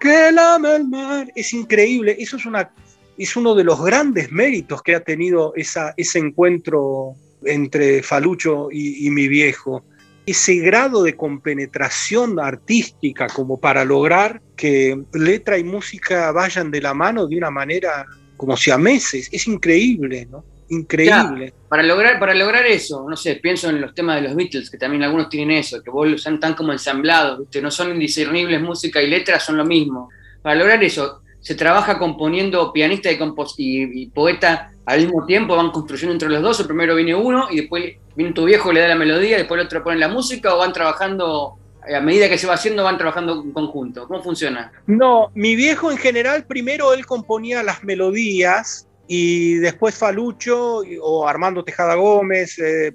[0.00, 1.30] Que lame el mar.
[1.34, 2.16] Es increíble.
[2.18, 2.70] Eso es una
[3.18, 7.14] es uno de los grandes méritos que ha tenido ese encuentro
[7.44, 9.84] entre Falucho y, mi viejo.
[10.26, 16.94] Ese grado de compenetración artística como para lograr que letra y música vayan de la
[16.94, 18.06] mano de una manera
[18.36, 19.28] como si a meses.
[19.32, 20.44] Es increíble, ¿no?
[20.68, 21.54] Increíble.
[21.68, 24.76] para, lograr, para lograr eso, no sé, pienso en los temas de los Beatles, que
[24.76, 29.08] también algunos tienen eso, que vos los tan como ensamblados, no son indiscernibles música y
[29.08, 30.08] letra, son lo mismo.
[30.42, 36.28] Para lograr eso, se trabaja componiendo pianista y, poeta al mismo tiempo, van construyendo entre
[36.28, 37.84] los dos, o primero viene uno y después
[38.16, 40.72] viene tu viejo, le da la melodía, después el otro pone la música, o van
[40.72, 44.08] trabajando, a medida que se va haciendo, van trabajando en conjunto.
[44.08, 44.72] ¿Cómo funciona?
[44.88, 51.62] No, mi viejo en general, primero él componía las melodías y después Falucho o Armando
[51.62, 52.92] Tejada Gómez eh,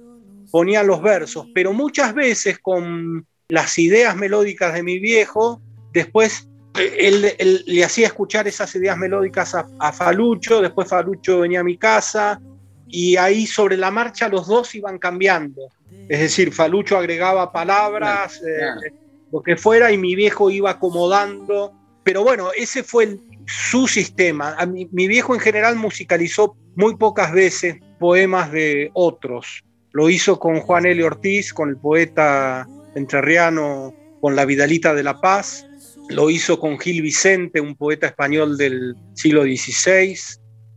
[0.51, 5.61] ponían los versos, pero muchas veces con las ideas melódicas de mi viejo,
[5.93, 11.77] después él, le hacía escuchar esas ideas melódicas a, Falucho, después Falucho venía a mi
[11.77, 12.39] casa
[12.87, 15.61] y ahí sobre la marcha los dos iban cambiando.
[16.07, 18.91] Es decir, Falucho agregaba palabras, eh,
[19.31, 21.73] lo que fuera, y mi viejo iba acomodando.
[22.03, 24.57] Pero bueno, ese fue su sistema.
[24.65, 29.63] mi, viejo en general musicalizó muy pocas veces poemas de otros.
[29.91, 31.03] Lo hizo con Juan L.
[31.03, 35.65] Ortiz, con el poeta entrerriano, con la Vidalita de la Paz
[36.11, 40.17] lo hizo con Gil Vicente, un poeta español del siglo XVI,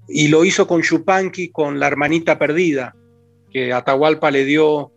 [0.08, 2.94] y lo hizo con Chupanqui, con La Hermanita Perdida,
[3.50, 4.92] que Atahualpa le dio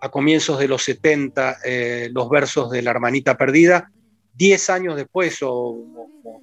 [0.00, 3.90] a comienzos de los 70 eh, los versos de La Hermanita Perdida,
[4.34, 5.76] diez años después, o,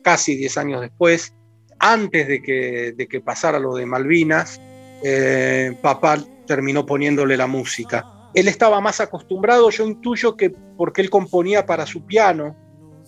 [0.04, 1.34] casi diez años después,
[1.80, 4.60] antes de que, de que pasara lo de Malvinas,
[5.04, 8.06] eh, papá terminó poniéndole la música.
[8.34, 12.56] Él estaba más acostumbrado, yo intuyo que porque él componía para su piano,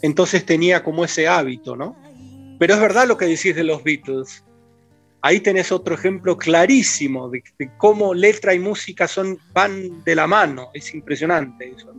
[0.03, 1.95] entonces tenía como ese hábito, ¿no?
[2.59, 4.43] Pero es verdad lo que decís de los Beatles.
[5.21, 7.41] Ahí tenés otro ejemplo clarísimo de,
[7.77, 10.69] cómo letra y música son, van de la mano.
[10.73, 11.93] Es impresionante eso.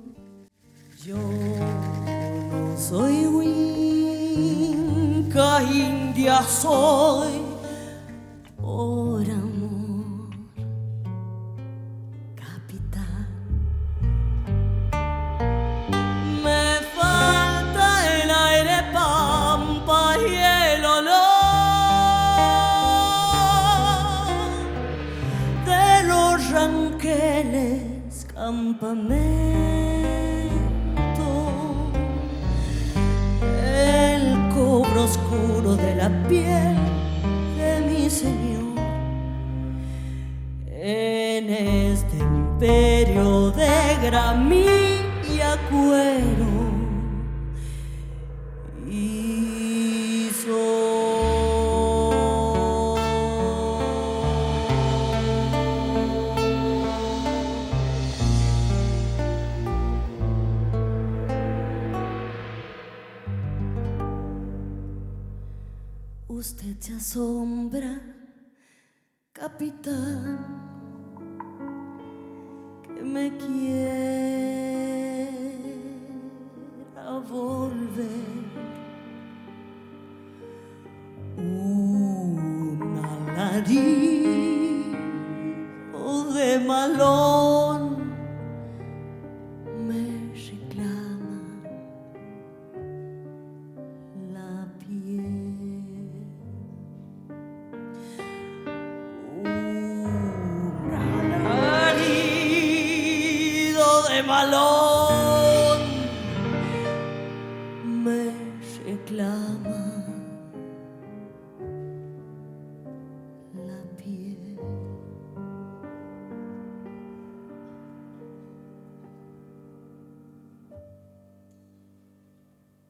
[1.02, 1.16] Yo
[2.76, 3.24] soy
[4.44, 7.53] Winca, India soy
[33.64, 36.76] el cobro oscuro de la piel
[37.58, 38.78] de mi Señor.
[40.66, 46.33] En este imperio de gramilla cuero
[67.14, 67.94] Asombra,
[69.32, 70.36] capitán,
[72.82, 73.84] que me quiera
[77.30, 78.08] volver.
[81.38, 82.98] Un
[83.36, 84.74] alarido
[86.34, 87.93] de malón
[104.14, 105.80] de balón
[108.04, 108.30] me
[108.86, 109.80] reclama
[113.66, 114.58] la piel.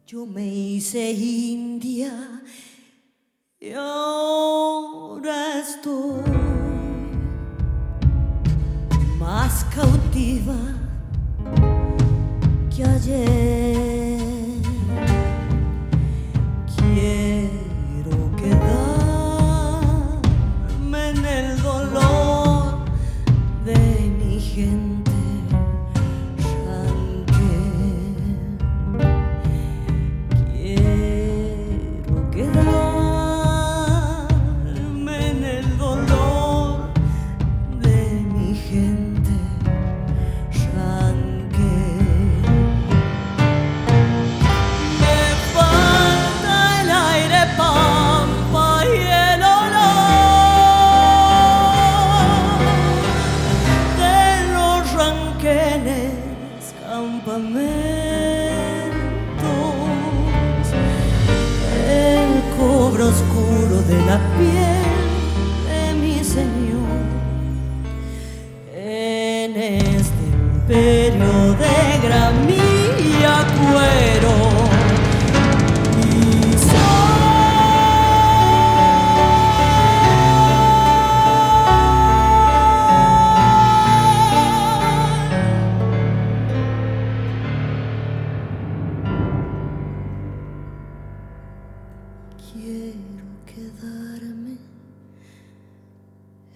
[0.07, 2.43] Yo me hice india
[3.61, 6.23] y ahora estoy
[9.19, 10.74] más cautiva
[12.75, 13.05] que ayer.
[13.05, 13.84] Quiero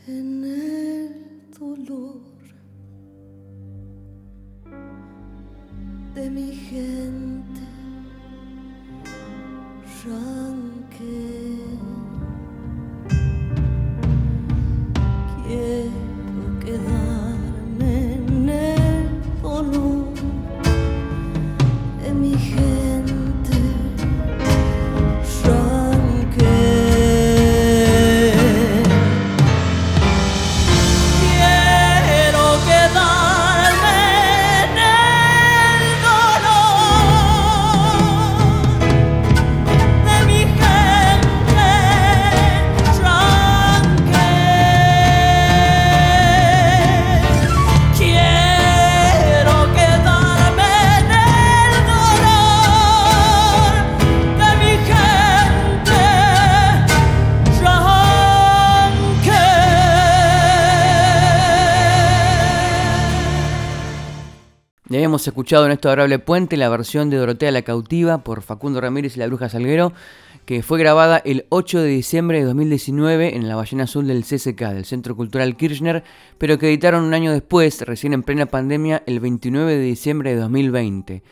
[0.06, 0.78] hemos
[65.28, 69.20] escuchado en este adorable puente la versión de Dorotea la Cautiva por Facundo Ramírez y
[69.20, 69.92] la Bruja Salguero,
[70.44, 74.60] que fue grabada el 8 de diciembre de 2019 en la Ballena Azul del CCK,
[74.72, 76.02] del Centro Cultural Kirchner,
[76.38, 80.40] pero que editaron un año después, recién en plena pandemia, el 29 de diciembre de
[80.40, 81.22] 2020.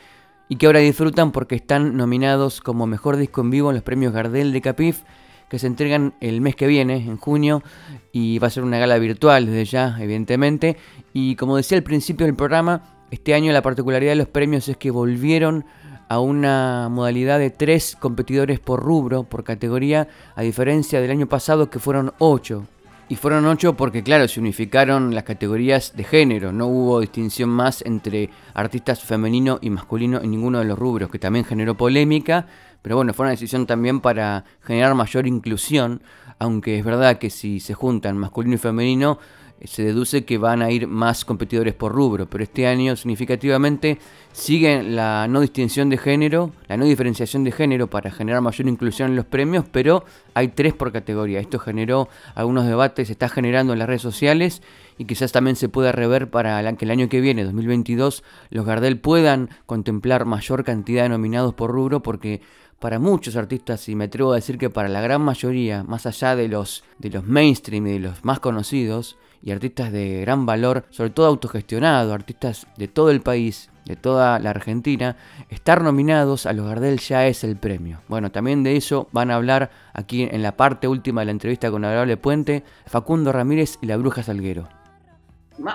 [0.49, 4.13] Y que ahora disfrutan porque están nominados como Mejor Disco en Vivo en los premios
[4.13, 5.01] Gardel de Capif,
[5.49, 7.63] que se entregan el mes que viene, en junio,
[8.11, 10.77] y va a ser una gala virtual desde ya, evidentemente.
[11.13, 14.77] Y como decía al principio del programa, este año la particularidad de los premios es
[14.77, 15.65] que volvieron
[16.09, 21.69] a una modalidad de tres competidores por rubro, por categoría, a diferencia del año pasado
[21.69, 22.65] que fueron ocho.
[23.09, 27.81] Y fueron ocho porque, claro, se unificaron las categorías de género, no hubo distinción más
[27.85, 32.47] entre artistas femenino y masculino en ninguno de los rubros, que también generó polémica,
[32.81, 36.01] pero bueno, fue una decisión también para generar mayor inclusión,
[36.37, 39.19] aunque es verdad que si se juntan masculino y femenino,
[39.63, 43.97] se deduce que van a ir más competidores por rubro, pero este año significativamente
[44.31, 49.11] sigue la no distinción de género, la no diferenciación de género para generar mayor inclusión
[49.11, 51.39] en los premios, pero hay tres por categoría.
[51.39, 54.61] Esto generó algunos debates, se está generando en las redes sociales
[54.97, 58.99] y quizás también se pueda rever para que el año que viene, 2022, los Gardel
[58.99, 62.41] puedan contemplar mayor cantidad de nominados por rubro porque
[62.79, 66.35] para muchos artistas, y me atrevo a decir que para la gran mayoría, más allá
[66.35, 69.17] de los, de los mainstream y de los más conocidos,
[69.47, 74.39] y artistas de gran valor, sobre todo autogestionado, artistas de todo el país, de toda
[74.39, 75.15] la Argentina,
[75.49, 78.01] estar nominados a los Gardel ya es el premio.
[78.09, 81.71] Bueno, también de eso van a hablar aquí en la parte última de la entrevista
[81.71, 84.67] con Adorable Puente, Facundo Ramírez y la Bruja Salguero.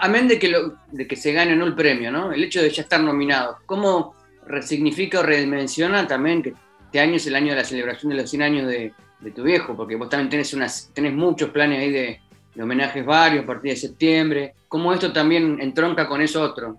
[0.03, 0.55] Amén de que,
[0.91, 2.31] de que se gane no el premio, ¿no?
[2.31, 3.57] El hecho de ya estar nominado.
[3.64, 4.14] ¿Cómo
[4.47, 6.53] resignifica o redimensiona también que
[6.85, 8.93] este año es el año de la celebración de los 100 años de,
[9.35, 9.75] tu viejo?
[9.75, 12.20] Porque vos también tenés, unas, tenés muchos planes ahí de,
[12.55, 14.55] de homenajes varios a partir de septiembre.
[14.68, 16.76] ¿Cómo esto también entronca con eso otro?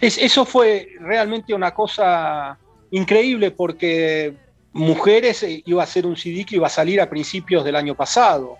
[0.00, 2.56] eso fue realmente una cosa
[2.92, 4.36] increíble porque
[4.72, 8.58] Mujeres iba a ser un CD que iba a salir a principios del año pasado.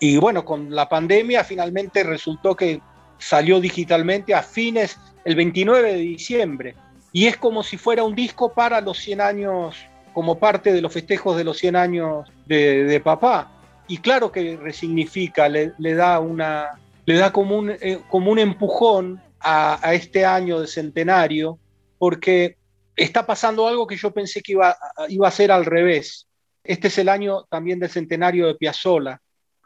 [0.00, 2.80] Y bueno, con la pandemia finalmente resultó que
[3.18, 6.74] salió digitalmente a fines, el 29 de diciembre.
[7.12, 9.76] y es como si fuera un disco para los 100 años,
[10.14, 13.50] como parte de los festejos de los 100 años de, papá.
[13.92, 19.20] Y claro que resignifica, le, da, una, le da como un, eh, como un empujón
[19.38, 21.58] a, a, este año de centenario,
[21.98, 22.56] porque
[22.96, 24.74] está pasando algo que yo pensé que iba,
[25.10, 26.26] iba a ser al revés.
[26.64, 29.20] Este es el año también del centenario de Piazzolla.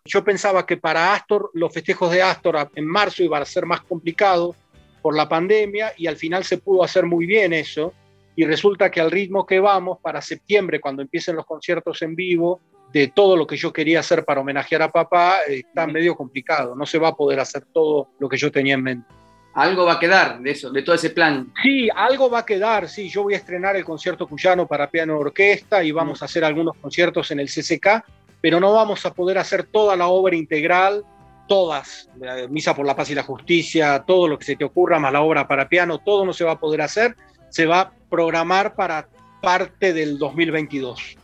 [0.05, 3.83] Yo pensaba que para Astor, los festejos de Astor en marzo iban a ser más
[3.83, 4.57] complicados
[5.03, 7.95] por la pandemia y al final se pudo hacer muy bien eso.
[8.35, 12.61] Y resulta que al ritmo que vamos, para septiembre, cuando empiecen los conciertos en vivo,
[13.01, 16.75] de todo lo que yo quería hacer para homenajear a papá, está medio complicado.
[16.75, 19.09] No se va a poder hacer todo lo que yo tenía en mente.
[19.53, 21.53] Algo va a quedar de eso, de todo ese plan.
[21.63, 23.11] Sí, algo va a quedar, sí.
[23.11, 26.75] Yo voy a estrenar el concierto cuyano para piano orquesta y vamos a hacer algunos
[26.79, 28.03] conciertos en el CCK,
[28.41, 31.05] pero no vamos a poder hacer toda la obra integral,
[31.47, 32.09] todas,
[32.49, 35.21] Misa por la Paz y la Justicia, todo lo que se te ocurra, más la
[35.21, 37.15] obra para piano, todo no se va a poder hacer,
[37.51, 39.09] se va a programar para
[39.43, 41.19] parte del 2022.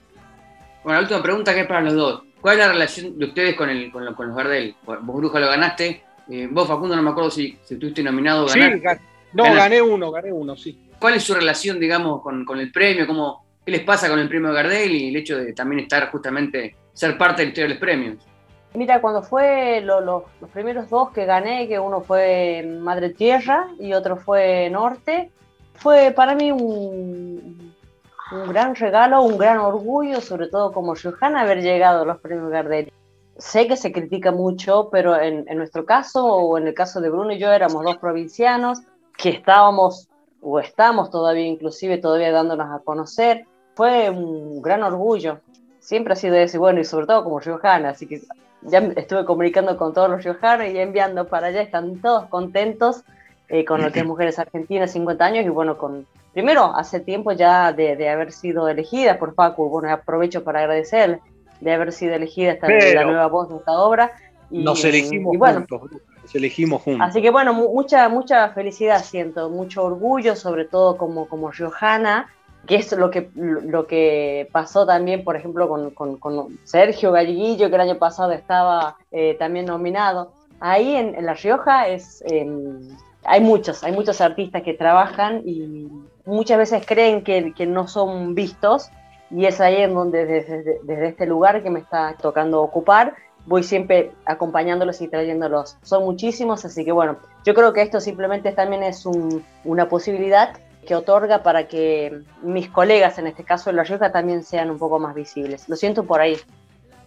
[0.84, 2.22] Bueno, la última pregunta que es para los dos.
[2.40, 4.74] ¿Cuál es la relación de ustedes con, el, con, con los Gardel?
[4.84, 8.48] Vos, Bruja, lo ganaste, eh, vos, Facundo, no me acuerdo si, si estuviste nominado o
[8.48, 8.80] ganaste.
[8.80, 10.78] Sí, no, gané uno, gané uno, sí.
[10.98, 13.06] ¿Cuál es su relación, digamos, con, con, el premio?
[13.06, 16.74] ¿Cómo, ¿Qué les pasa con el premio Gardel y el hecho de también estar justamente,
[16.92, 18.18] ser parte de la historia de los premios?
[18.74, 24.16] Mira, cuando fue los primeros dos que gané, que uno fue Madre Tierra y otro
[24.16, 25.30] fue Norte,
[25.74, 27.71] fue para mí un,
[28.32, 32.50] un gran regalo, un gran orgullo, sobre todo como Johanna, haber llegado a los premios
[32.50, 32.92] Gardel
[33.42, 37.32] sé que se critica mucho, pero en, nuestro caso, o en el caso de Bruno
[37.32, 38.80] y yo, éramos dos provincianos
[39.16, 40.08] que estábamos,
[40.40, 43.46] o estamos todavía, inclusive todavía dándonos a conocer.
[43.74, 45.40] Fue un gran orgullo.
[45.80, 48.22] Siempre ha sido ese, bueno, y sobre todo como riojana, así que
[48.62, 53.02] ya estuve comunicando con todos los riojanos y enviando para allá, están todos contentos
[53.48, 57.32] eh, con lo que es Mujeres Argentinas, 50 años, y bueno, con, primero, hace tiempo
[57.32, 61.20] ya de, de haber sido elegida por Facu, bueno, aprovecho para agradecerle
[61.62, 64.12] de haber sido elegida esta la nueva voz de esta obra.
[64.50, 65.80] Y, nos elegimos juntos,
[66.22, 67.08] nos elegimos juntos.
[67.08, 72.28] Así que bueno, mucha, mucha felicidad siento, mucho orgullo, sobre todo como, como Johanna,
[72.66, 77.74] que es lo que, lo que pasó también, por ejemplo, con, con, Sergio Galliguillo, que
[77.76, 80.32] el año pasado estaba eh, también nominado.
[80.60, 82.88] Ahí en, La Rioja es, em,
[83.24, 85.88] hay muchos, hay muchos artistas que trabajan y
[86.24, 88.90] muchas veces creen que, que no son vistos
[89.34, 93.14] y es ahí en donde desde, este lugar que me está tocando ocupar,
[93.46, 95.78] voy siempre acompañándolos y trayéndolos.
[95.82, 99.06] Son muchísimos, así que bueno, yo creo que esto simplemente también es
[99.64, 104.42] una posibilidad que otorga para que mis colegas, en este caso de La Rioja, también
[104.42, 105.68] sean un poco más visibles.
[105.68, 106.36] Lo siento por ahí.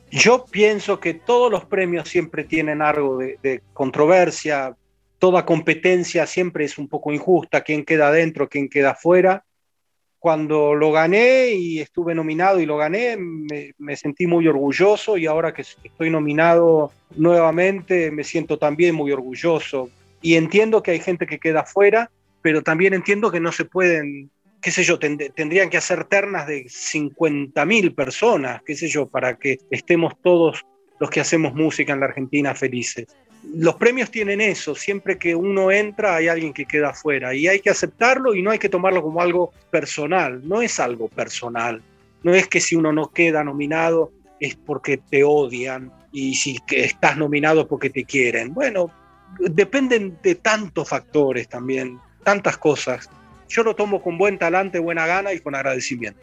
[0.09, 4.75] Yo pienso que todos los premios siempre tienen algo de controversia,
[5.19, 9.45] toda competencia siempre es un poco injusta, quién queda adentro, quién queda fuera
[10.25, 15.53] cuando lo gané y estuve nominado y lo gané, me, sentí muy orgulloso y ahora
[15.53, 19.91] que estoy nominado nuevamente me siento también muy orgulloso.
[20.23, 22.09] Y entiendo que hay gente que queda fuera,
[22.41, 24.31] pero también entiendo que no se pueden,
[24.63, 29.59] qué sé yo, tendrían que hacer ternas de 50.000 personas, qué sé yo, para que
[29.69, 30.65] estemos todos
[30.99, 33.05] los que hacemos música en la Argentina felices
[33.53, 37.59] los premios tienen eso, siempre que uno entra hay alguien que queda afuera y hay
[37.59, 41.81] que aceptarlo y no hay que tomarlo como algo personal, no es algo personal,
[42.23, 47.17] no es que si uno no queda nominado es porque te odian y si estás
[47.17, 48.53] nominado porque te quieren.
[48.53, 48.89] Bueno,
[49.39, 53.09] dependen de tantos factores también, tantas cosas.
[53.47, 56.19] Yo lo tomo con buen talante, buena gana y con agradecimiento.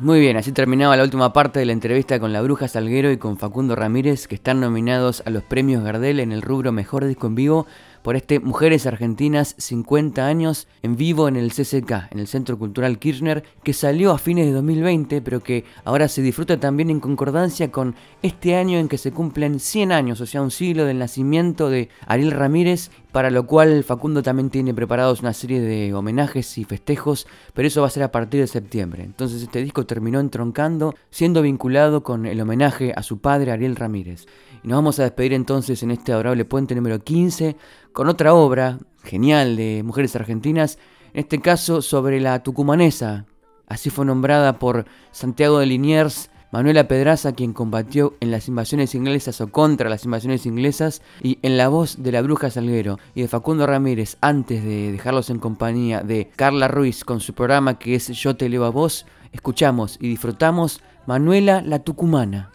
[0.00, 3.16] Muy bien, así terminaba la última parte de la entrevista con la Bruja Salguero y
[3.16, 7.28] con Facundo Ramírez, que están nominados a los premios Gardel en el rubro Mejor Disco
[7.28, 7.66] en Vivo
[8.04, 12.98] por este Mujeres Argentinas 50 años en vivo en el CCK, en el Centro Cultural
[12.98, 17.72] Kirchner, que salió a fines de 2020, pero que ahora se disfruta también en concordancia
[17.72, 21.70] con este año en que se cumplen 100 años, o sea, un siglo del nacimiento
[21.70, 26.64] de Ariel Ramírez, para lo cual Facundo también tiene preparados una serie de homenajes y
[26.64, 29.02] festejos, pero eso va a ser a partir de septiembre.
[29.04, 34.26] Entonces este disco terminó entroncando, siendo vinculado con el homenaje a su padre Ariel Ramírez.
[34.64, 37.56] Y nos vamos a despedir entonces en este adorable puente número 15
[37.94, 40.78] con otra obra genial de mujeres argentinas,
[41.14, 43.24] en este caso sobre la tucumanesa.
[43.68, 49.40] Así fue nombrada por Santiago de Liniers, Manuela Pedraza, quien combatió en las invasiones inglesas
[49.40, 53.28] o contra las invasiones inglesas, y en la voz de la bruja Salguero y de
[53.28, 58.08] Facundo Ramírez, antes de dejarlos en compañía de Carla Ruiz con su programa que es
[58.08, 62.50] Yo te leo a vos, escuchamos y disfrutamos Manuela la Tucumana.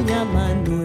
[0.00, 0.79] Manyamandu